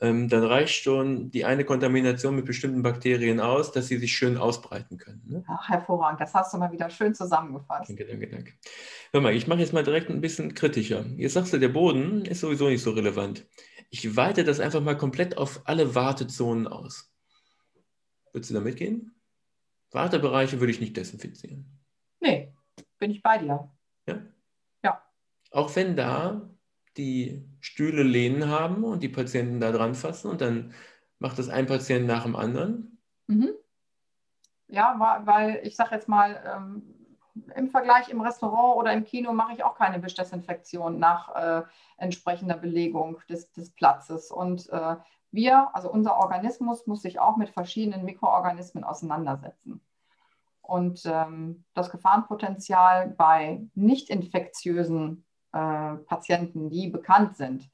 [0.01, 4.37] ähm, dann reicht schon die eine Kontamination mit bestimmten Bakterien aus, dass sie sich schön
[4.37, 5.23] ausbreiten können.
[5.27, 5.45] Ne?
[5.47, 7.91] Ach, hervorragend, das hast du mal wieder schön zusammengefasst.
[7.91, 8.53] Danke, danke, danke.
[9.13, 11.05] Hör mal, ich mache jetzt mal direkt ein bisschen kritischer.
[11.17, 13.47] Jetzt sagst du, der Boden ist sowieso nicht so relevant.
[13.91, 17.13] Ich weite das einfach mal komplett auf alle Wartezonen aus.
[18.33, 19.14] Würdest du da mitgehen?
[19.95, 21.65] Wartebereiche würde ich nicht desinfizieren.
[22.21, 22.53] Nee,
[22.99, 23.71] bin ich bei dir.
[24.07, 24.19] Ja?
[24.83, 25.03] Ja.
[25.51, 26.43] Auch wenn da
[26.97, 30.75] die Stühle Lehnen haben und die Patienten da dran fassen und dann
[31.19, 32.99] macht das ein Patient nach dem anderen.
[33.27, 33.51] Mhm.
[34.69, 37.05] Ja, weil ich sage jetzt mal, ähm,
[37.57, 41.63] im Vergleich im Restaurant oder im Kino mache ich auch keine Wischdesinfektion nach äh,
[41.97, 44.31] entsprechender Belegung des, des Platzes.
[44.31, 44.97] Und äh,
[45.35, 49.81] wir, also unser Organismus, muss sich auch mit verschiedenen Mikroorganismen auseinandersetzen.
[50.63, 57.71] Und ähm, das Gefahrenpotenzial bei nicht infektiösen äh, Patienten, die bekannt sind,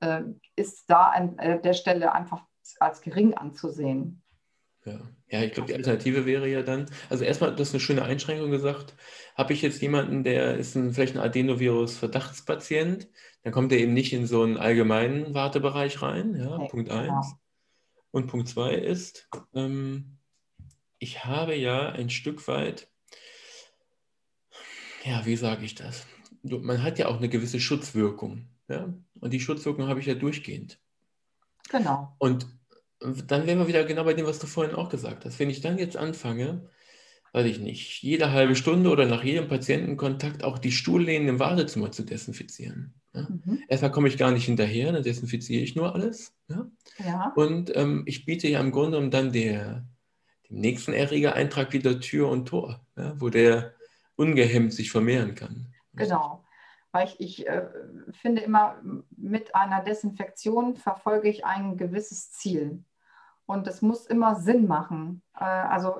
[0.00, 0.22] äh,
[0.54, 2.44] ist da an äh, der Stelle einfach
[2.78, 4.22] als gering anzusehen.
[4.84, 8.02] Ja, ja ich glaube, die Alternative wäre ja dann, also erstmal, das ist eine schöne
[8.02, 8.94] Einschränkung gesagt,
[9.34, 13.08] habe ich jetzt jemanden, der ist ein, vielleicht ein Adenovirus-Verdachtspatient,
[13.48, 17.06] dann kommt er eben nicht in so einen allgemeinen Wartebereich rein, ja, nee, Punkt 1.
[17.06, 17.22] Genau.
[18.10, 20.18] Und Punkt 2 ist, ähm,
[20.98, 22.90] ich habe ja ein Stück weit,
[25.02, 26.06] ja, wie sage ich das?
[26.42, 30.78] Man hat ja auch eine gewisse Schutzwirkung, ja, und die Schutzwirkung habe ich ja durchgehend.
[31.70, 32.14] Genau.
[32.18, 32.46] Und
[33.00, 35.38] dann wären wir wieder genau bei dem, was du vorhin auch gesagt hast.
[35.38, 36.68] Wenn ich dann jetzt anfange,
[37.32, 41.92] weiß ich nicht, jede halbe Stunde oder nach jedem Patientenkontakt auch die Stuhllehnen im Wartezimmer
[41.92, 42.94] zu desinfizieren.
[43.14, 43.28] Ja?
[43.28, 43.62] Mhm.
[43.68, 46.34] Erstmal komme ich gar nicht hinterher, dann desinfiziere ich nur alles.
[46.48, 46.66] Ja?
[46.98, 47.32] ja.
[47.36, 49.86] Und ähm, ich biete ja im Grunde dann der,
[50.48, 53.14] dem nächsten Erregereintrag wieder Tür und Tor, ja?
[53.20, 53.74] wo der
[54.16, 55.72] ungehemmt sich vermehren kann.
[55.94, 56.44] Genau.
[56.90, 57.68] Weil ich, ich äh,
[58.12, 58.80] finde immer,
[59.16, 62.82] mit einer Desinfektion verfolge ich ein gewisses Ziel.
[63.48, 65.22] Und es muss immer Sinn machen.
[65.34, 65.96] Äh, also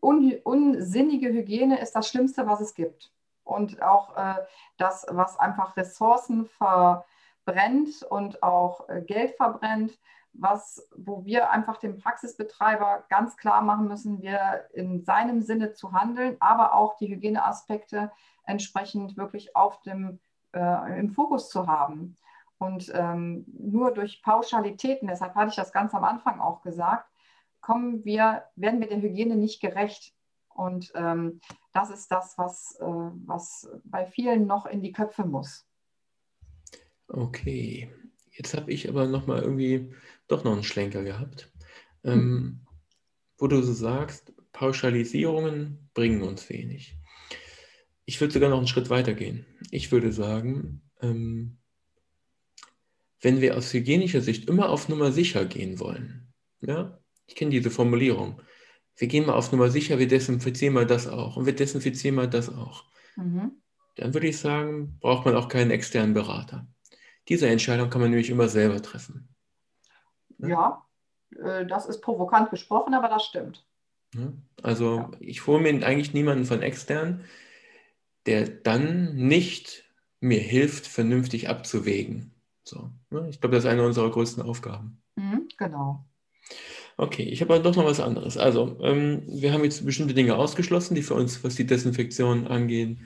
[0.00, 3.10] un, unsinnige Hygiene ist das Schlimmste, was es gibt.
[3.42, 4.36] Und auch äh,
[4.78, 9.98] das, was einfach Ressourcen verbrennt und auch äh, Geld verbrennt,
[10.32, 15.92] was, wo wir einfach dem Praxisbetreiber ganz klar machen müssen, wir in seinem Sinne zu
[15.92, 18.12] handeln, aber auch die Hygieneaspekte
[18.44, 20.20] entsprechend wirklich auf dem,
[20.52, 22.16] äh, im Fokus zu haben.
[22.58, 27.10] Und ähm, nur durch Pauschalitäten, deshalb hatte ich das ganz am Anfang auch gesagt,
[27.60, 30.14] kommen wir, werden wir der Hygiene nicht gerecht.
[30.48, 31.40] Und ähm,
[31.72, 35.66] das ist das, was, äh, was bei vielen noch in die Köpfe muss.
[37.08, 37.90] Okay,
[38.30, 39.92] jetzt habe ich aber noch mal irgendwie
[40.28, 41.52] doch noch einen Schlenker gehabt,
[42.04, 42.60] ähm, hm.
[43.38, 46.96] wo du so sagst, Pauschalisierungen bringen uns wenig.
[48.04, 49.46] Ich würde sogar noch einen Schritt weiter gehen.
[49.70, 51.58] Ich würde sagen, ähm,
[53.24, 57.70] wenn wir aus hygienischer Sicht immer auf Nummer sicher gehen wollen, ja, ich kenne diese
[57.70, 58.40] Formulierung,
[58.96, 62.28] wir gehen mal auf Nummer sicher, wir desinfizieren mal das auch und wir desinfizieren mal
[62.28, 62.84] das auch,
[63.16, 63.62] mhm.
[63.96, 66.66] dann würde ich sagen, braucht man auch keinen externen Berater.
[67.28, 69.34] Diese Entscheidung kann man nämlich immer selber treffen.
[70.38, 70.86] Ja, ja
[71.42, 73.66] äh, das ist provokant gesprochen, aber das stimmt.
[74.62, 75.10] Also ja.
[75.20, 77.24] ich hole mir eigentlich niemanden von extern,
[78.26, 79.84] der dann nicht
[80.20, 82.33] mir hilft, vernünftig abzuwägen.
[82.64, 83.28] So, ne?
[83.28, 85.02] Ich glaube, das ist eine unserer größten Aufgaben.
[85.16, 86.06] Mhm, genau.
[86.96, 88.36] Okay, ich habe aber doch noch was anderes.
[88.36, 92.98] Also, ähm, wir haben jetzt bestimmte Dinge ausgeschlossen, die für uns, was die Desinfektion angeht,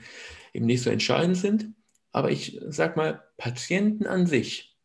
[0.53, 1.73] eben nicht so entscheidend sind.
[2.11, 4.77] Aber ich sage mal, Patienten an sich,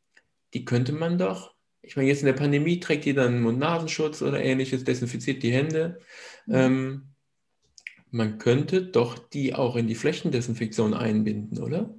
[0.55, 4.43] die könnte man doch, ich meine, jetzt in der Pandemie trägt jeder einen Mund-Nasenschutz oder
[4.43, 6.01] ähnliches, desinfiziert die Hände.
[6.47, 6.55] Mhm.
[6.55, 7.03] Ähm,
[8.11, 11.95] man könnte doch die auch in die Flächendesinfektion einbinden, oder?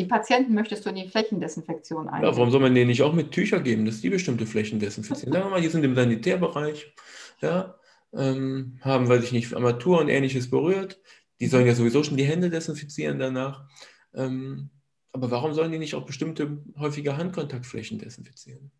[0.00, 2.30] Die Patienten möchtest du in die Flächendesinfektion einbinden?
[2.30, 5.30] Ja, warum soll man denen nicht auch mit Tücher geben, dass die bestimmte Flächen desinfizieren?
[5.30, 6.94] Sagen wir mal, die sind im Sanitärbereich,
[7.42, 7.74] ja,
[8.14, 10.98] ähm, haben, weiß ich nicht, Armatur und ähnliches berührt.
[11.38, 13.68] Die sollen ja sowieso schon die Hände desinfizieren danach.
[14.14, 14.70] Ähm,
[15.12, 18.70] aber warum sollen die nicht auch bestimmte häufige Handkontaktflächen desinfizieren?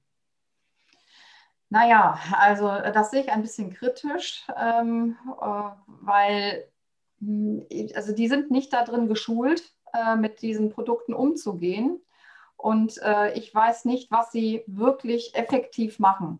[1.68, 6.64] Naja, also das sehe ich ein bisschen kritisch, ähm, äh, weil
[7.20, 9.62] hm, also die sind nicht darin geschult,
[9.94, 12.00] äh, mit diesen Produkten umzugehen.
[12.56, 16.38] Und äh, ich weiß nicht, was sie wirklich effektiv machen.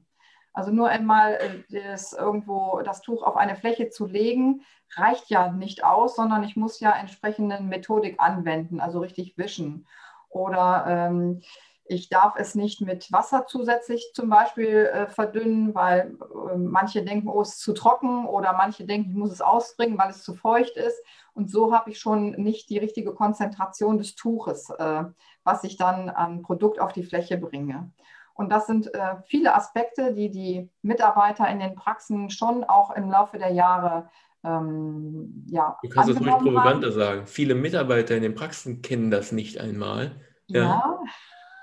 [0.52, 4.62] Also nur einmal äh, das irgendwo das Tuch auf eine Fläche zu legen,
[4.96, 9.86] reicht ja nicht aus, sondern ich muss ja entsprechende Methodik anwenden, also richtig wischen.
[10.28, 11.42] Oder ähm,
[11.90, 16.16] ich darf es nicht mit Wasser zusätzlich zum Beispiel äh, verdünnen, weil
[16.52, 19.98] äh, manche denken, oh, es ist zu trocken oder manche denken, ich muss es ausbringen,
[19.98, 21.02] weil es zu feucht ist.
[21.34, 25.04] Und so habe ich schon nicht die richtige Konzentration des Tuches, äh,
[25.42, 27.90] was ich dann an Produkt auf die Fläche bringe.
[28.34, 33.10] Und das sind äh, viele Aspekte, die die Mitarbeiter in den Praxen schon auch im
[33.10, 34.08] Laufe der Jahre
[34.44, 37.26] ähm, ja, Du kannst es ruhig provokanter sagen.
[37.26, 40.12] Viele Mitarbeiter in den Praxen kennen das nicht einmal.
[40.46, 40.62] ja.
[40.62, 40.98] ja.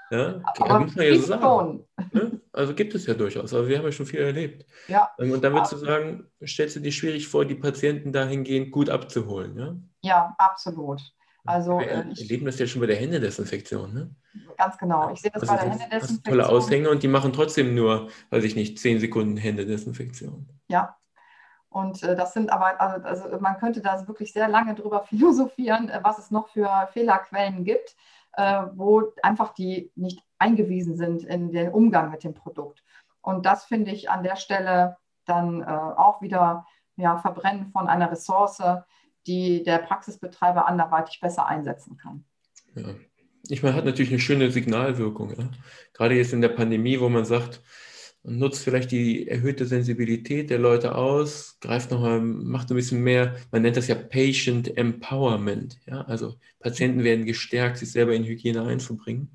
[0.09, 1.85] Ja, aber muss man ja sagen.
[2.13, 2.41] Ne?
[2.53, 4.65] Also gibt es ja durchaus, aber wir haben ja schon viel erlebt.
[4.87, 5.11] Ja.
[5.19, 8.89] Ähm, und dann würdest du sagen, stellst du dir schwierig vor, die Patienten dahingehend gut
[8.89, 9.75] abzuholen, ja?
[10.01, 11.01] Ja, absolut.
[11.45, 14.15] Also, wir äh, erleben das ja schon bei der Händedesinfektion, ne?
[14.57, 15.11] Ganz genau.
[15.13, 16.37] Ich sehe das also bei der Händedesinfektion.
[16.37, 20.49] Tolle Aushänge und die machen trotzdem nur, weiß ich nicht, zehn Sekunden Händedesinfektion.
[20.67, 20.97] Ja.
[21.69, 25.89] Und äh, das sind aber, also, also man könnte da wirklich sehr lange drüber philosophieren,
[25.89, 27.95] äh, was es noch für Fehlerquellen gibt
[28.37, 32.83] äh, wo einfach die nicht eingewiesen sind in den Umgang mit dem Produkt.
[33.21, 38.09] Und das finde ich an der Stelle dann äh, auch wieder ja, Verbrennen von einer
[38.09, 38.61] Ressource,
[39.25, 42.23] die der Praxisbetreiber anderweitig besser einsetzen kann.
[42.75, 42.95] Ja.
[43.49, 45.31] Ich meine, hat natürlich eine schöne Signalwirkung.
[45.31, 45.49] Ja?
[45.93, 47.61] Gerade jetzt in der Pandemie, wo man sagt,
[48.27, 53.37] und nutzt vielleicht die erhöhte Sensibilität der Leute aus, greift nochmal, macht ein bisschen mehr,
[53.53, 55.79] man nennt das ja Patient Empowerment.
[55.85, 56.01] Ja?
[56.01, 59.29] Also Patienten werden gestärkt, sich selber in Hygiene einzubringen.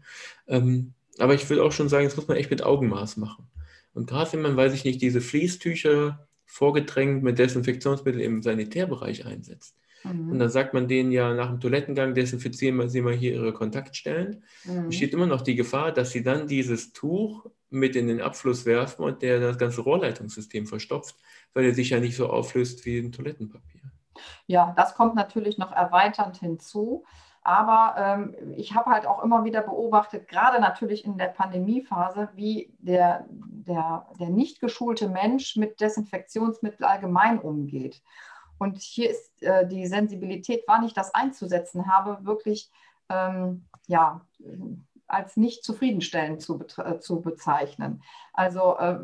[0.46, 3.46] Ähm, aber ich würde auch schon sagen, das muss man echt mit Augenmaß machen.
[3.94, 9.74] Und gerade wenn man, weiß ich nicht, diese Fließtücher vorgedrängt mit Desinfektionsmittel im Sanitärbereich einsetzt,
[10.04, 10.32] Mhm.
[10.32, 14.42] Und dann sagt man denen ja nach dem Toilettengang, desinfizieren Sie mal hier Ihre Kontaktstellen.
[14.64, 14.88] Mhm.
[14.88, 19.04] Besteht immer noch die Gefahr, dass Sie dann dieses Tuch mit in den Abfluss werfen
[19.04, 21.16] und der das ganze Rohrleitungssystem verstopft,
[21.54, 23.80] weil er sich ja nicht so auflöst wie ein Toilettenpapier.
[24.46, 27.04] Ja, das kommt natürlich noch erweiternd hinzu.
[27.44, 32.72] Aber ähm, ich habe halt auch immer wieder beobachtet, gerade natürlich in der Pandemiephase, wie
[32.78, 38.00] der, der, der nicht geschulte Mensch mit Desinfektionsmittel allgemein umgeht.
[38.58, 42.70] Und hier ist äh, die Sensibilität, wann ich das einzusetzen habe, wirklich
[43.08, 44.20] ähm, ja,
[45.12, 48.02] als nicht zufriedenstellend zu, äh, zu bezeichnen.
[48.32, 48.98] Also äh,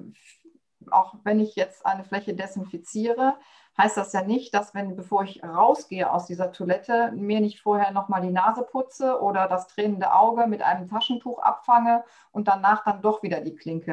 [0.90, 3.35] auch wenn ich jetzt eine Fläche desinfiziere,
[3.77, 7.92] heißt das ja nicht, dass wenn, bevor ich rausgehe aus dieser Toilette, mir nicht vorher
[7.92, 13.03] nochmal die Nase putze oder das tränende Auge mit einem Taschentuch abfange und danach dann
[13.03, 13.92] doch wieder die Klinke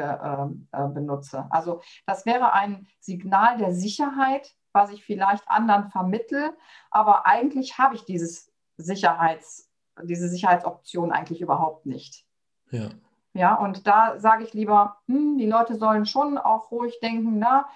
[0.74, 1.46] äh, äh benutze.
[1.52, 6.56] Also das wäre ein Signal der Sicherheit, was ich vielleicht anderen vermittle,
[6.90, 9.65] aber eigentlich habe ich dieses Sicherheits,
[10.04, 12.26] diese Sicherheitsoption eigentlich überhaupt nicht.
[12.72, 12.90] Ja.
[13.34, 17.68] Ja, und da sage ich lieber, hm, die Leute sollen schon auch ruhig denken, na,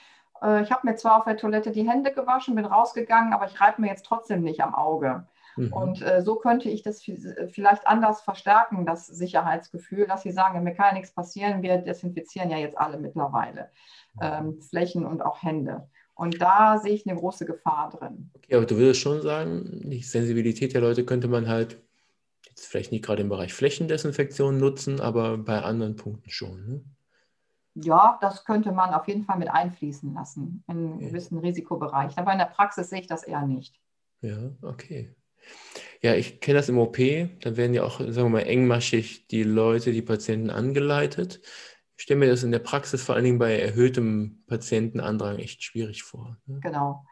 [0.41, 3.59] äh, ich habe mir zwar auf der Toilette die Hände gewaschen, bin rausgegangen, aber ich
[3.59, 5.27] reibe mir jetzt trotzdem nicht am Auge.
[5.57, 5.73] Mhm.
[5.73, 10.73] Und äh, so könnte ich das vielleicht anders verstärken, das Sicherheitsgefühl, dass sie sagen, mir
[10.73, 13.69] kann ja nichts passieren, wir desinfizieren ja jetzt alle mittlerweile
[14.21, 15.89] ähm, Flächen und auch Hände.
[16.15, 18.31] Und da sehe ich eine große Gefahr drin.
[18.35, 21.81] Okay, aber du würdest schon sagen, die Sensibilität der Leute könnte man halt
[22.65, 26.67] vielleicht nicht gerade im Bereich Flächendesinfektion nutzen, aber bei anderen Punkten schon.
[26.67, 26.81] Ne?
[27.75, 32.17] Ja, das könnte man auf jeden Fall mit einfließen lassen in einen gewissen Risikobereich.
[32.17, 33.79] Aber in der Praxis sehe ich das eher nicht.
[34.21, 35.15] Ja, okay.
[36.01, 36.97] Ja, ich kenne das im OP.
[37.41, 41.41] Da werden ja auch, sagen wir mal, engmaschig die Leute, die Patienten angeleitet.
[41.97, 46.03] Ich stelle mir das in der Praxis vor allen Dingen bei erhöhtem Patientenandrang echt schwierig
[46.03, 46.37] vor.
[46.45, 46.59] Ne?
[46.61, 47.05] Genau.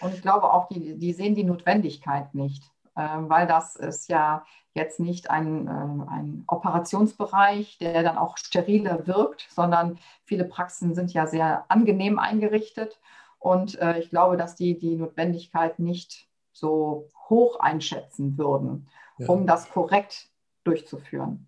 [0.00, 2.62] Und ich glaube auch, die, die sehen die Notwendigkeit nicht.
[2.94, 9.98] Weil das ist ja jetzt nicht ein, ein Operationsbereich, der dann auch steriler wirkt, sondern
[10.24, 13.00] viele Praxen sind ja sehr angenehm eingerichtet.
[13.38, 18.88] Und ich glaube, dass die die Notwendigkeit nicht so hoch einschätzen würden,
[19.18, 19.28] ja.
[19.28, 20.28] um das korrekt
[20.64, 21.46] durchzuführen.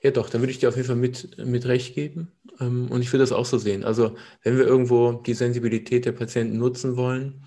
[0.00, 2.32] Ja, doch, da würde ich dir auf jeden Fall mit, mit recht geben.
[2.60, 3.84] Ähm, und ich würde das auch so sehen.
[3.84, 7.44] Also, wenn wir irgendwo die Sensibilität der Patienten nutzen wollen,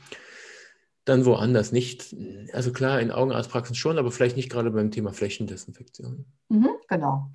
[1.05, 2.15] dann woanders nicht.
[2.51, 6.25] Also klar, in Augenarztpraxen schon, aber vielleicht nicht gerade beim Thema Flächendesinfektion.
[6.49, 7.31] Mhm, genau.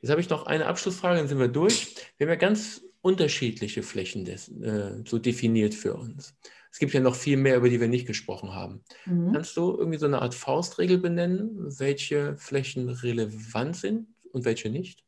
[0.00, 1.94] Jetzt habe ich noch eine Abschlussfrage, dann sind wir durch.
[2.16, 6.34] Wir haben ja ganz unterschiedliche Flächen des, äh, so definiert für uns.
[6.72, 8.82] Es gibt ja noch viel mehr, über die wir nicht gesprochen haben.
[9.04, 9.32] Mhm.
[9.32, 15.04] Kannst du irgendwie so eine Art Faustregel benennen, welche Flächen relevant sind und welche nicht?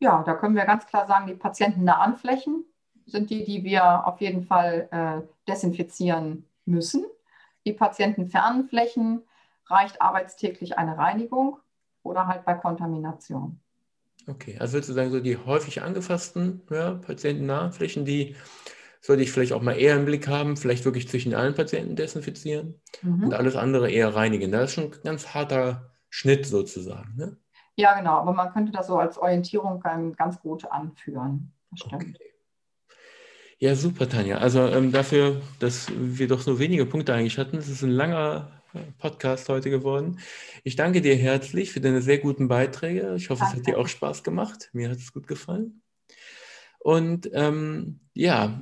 [0.00, 2.66] Ja, da können wir ganz klar sagen, die patientennahen Flächen
[3.06, 7.04] sind die, die wir auf jeden Fall äh, desinfizieren müssen.
[7.66, 9.22] Die patientenfernen Flächen
[9.66, 11.58] reicht arbeitstäglich eine Reinigung
[12.02, 13.60] oder halt bei Kontamination.
[14.26, 18.36] Okay, also würdest du sagen, so die häufig angefassten ja, patientennahen Flächen, die
[19.00, 22.80] sollte ich vielleicht auch mal eher im Blick haben, vielleicht wirklich zwischen allen Patienten desinfizieren
[23.02, 23.24] mhm.
[23.24, 24.50] und alles andere eher reinigen.
[24.50, 27.14] Das ist schon ein ganz harter Schnitt sozusagen.
[27.16, 27.36] Ne?
[27.76, 31.52] Ja, genau, aber man könnte das so als Orientierung ganz gut anführen.
[31.70, 32.16] Das stimmt.
[32.16, 32.33] Okay.
[33.58, 34.38] Ja, super, Tanja.
[34.38, 38.50] Also ähm, dafür, dass wir doch nur wenige Punkte eigentlich hatten, es ist ein langer
[38.74, 40.18] äh, Podcast heute geworden.
[40.64, 43.14] Ich danke dir herzlich für deine sehr guten Beiträge.
[43.16, 43.60] Ich hoffe, danke.
[43.60, 44.70] es hat dir auch Spaß gemacht.
[44.72, 45.82] Mir hat es gut gefallen.
[46.80, 48.60] Und ähm, ja,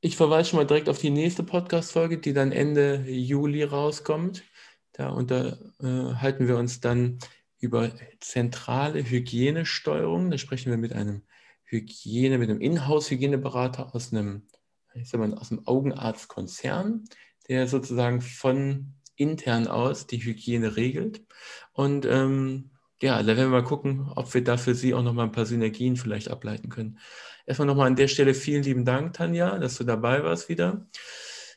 [0.00, 4.42] ich verweise schon mal direkt auf die nächste Podcast-Folge, die dann Ende Juli rauskommt.
[4.92, 7.18] Da unterhalten wir uns dann
[7.60, 10.30] über zentrale Hygienesteuerung.
[10.30, 11.22] Da sprechen wir mit einem
[11.72, 14.42] Hygiene, mit einem Inhouse-Hygieneberater aus einem,
[14.94, 17.04] ich sag mal, aus einem Augenarztkonzern,
[17.48, 21.24] der sozusagen von intern aus die Hygiene regelt.
[21.72, 22.70] Und ähm,
[23.00, 25.46] ja, da werden wir mal gucken, ob wir da für Sie auch nochmal ein paar
[25.46, 26.98] Synergien vielleicht ableiten können.
[27.46, 30.86] Erstmal nochmal an der Stelle vielen lieben Dank, Tanja, dass du dabei warst wieder.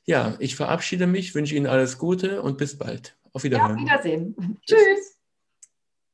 [0.05, 3.16] Ja, ich verabschiede mich, wünsche Ihnen alles Gute und bis bald.
[3.34, 3.68] Auf Wiedersehen.
[3.68, 4.59] Ja, auf Wiedersehen.
[4.66, 5.04] Tschüss.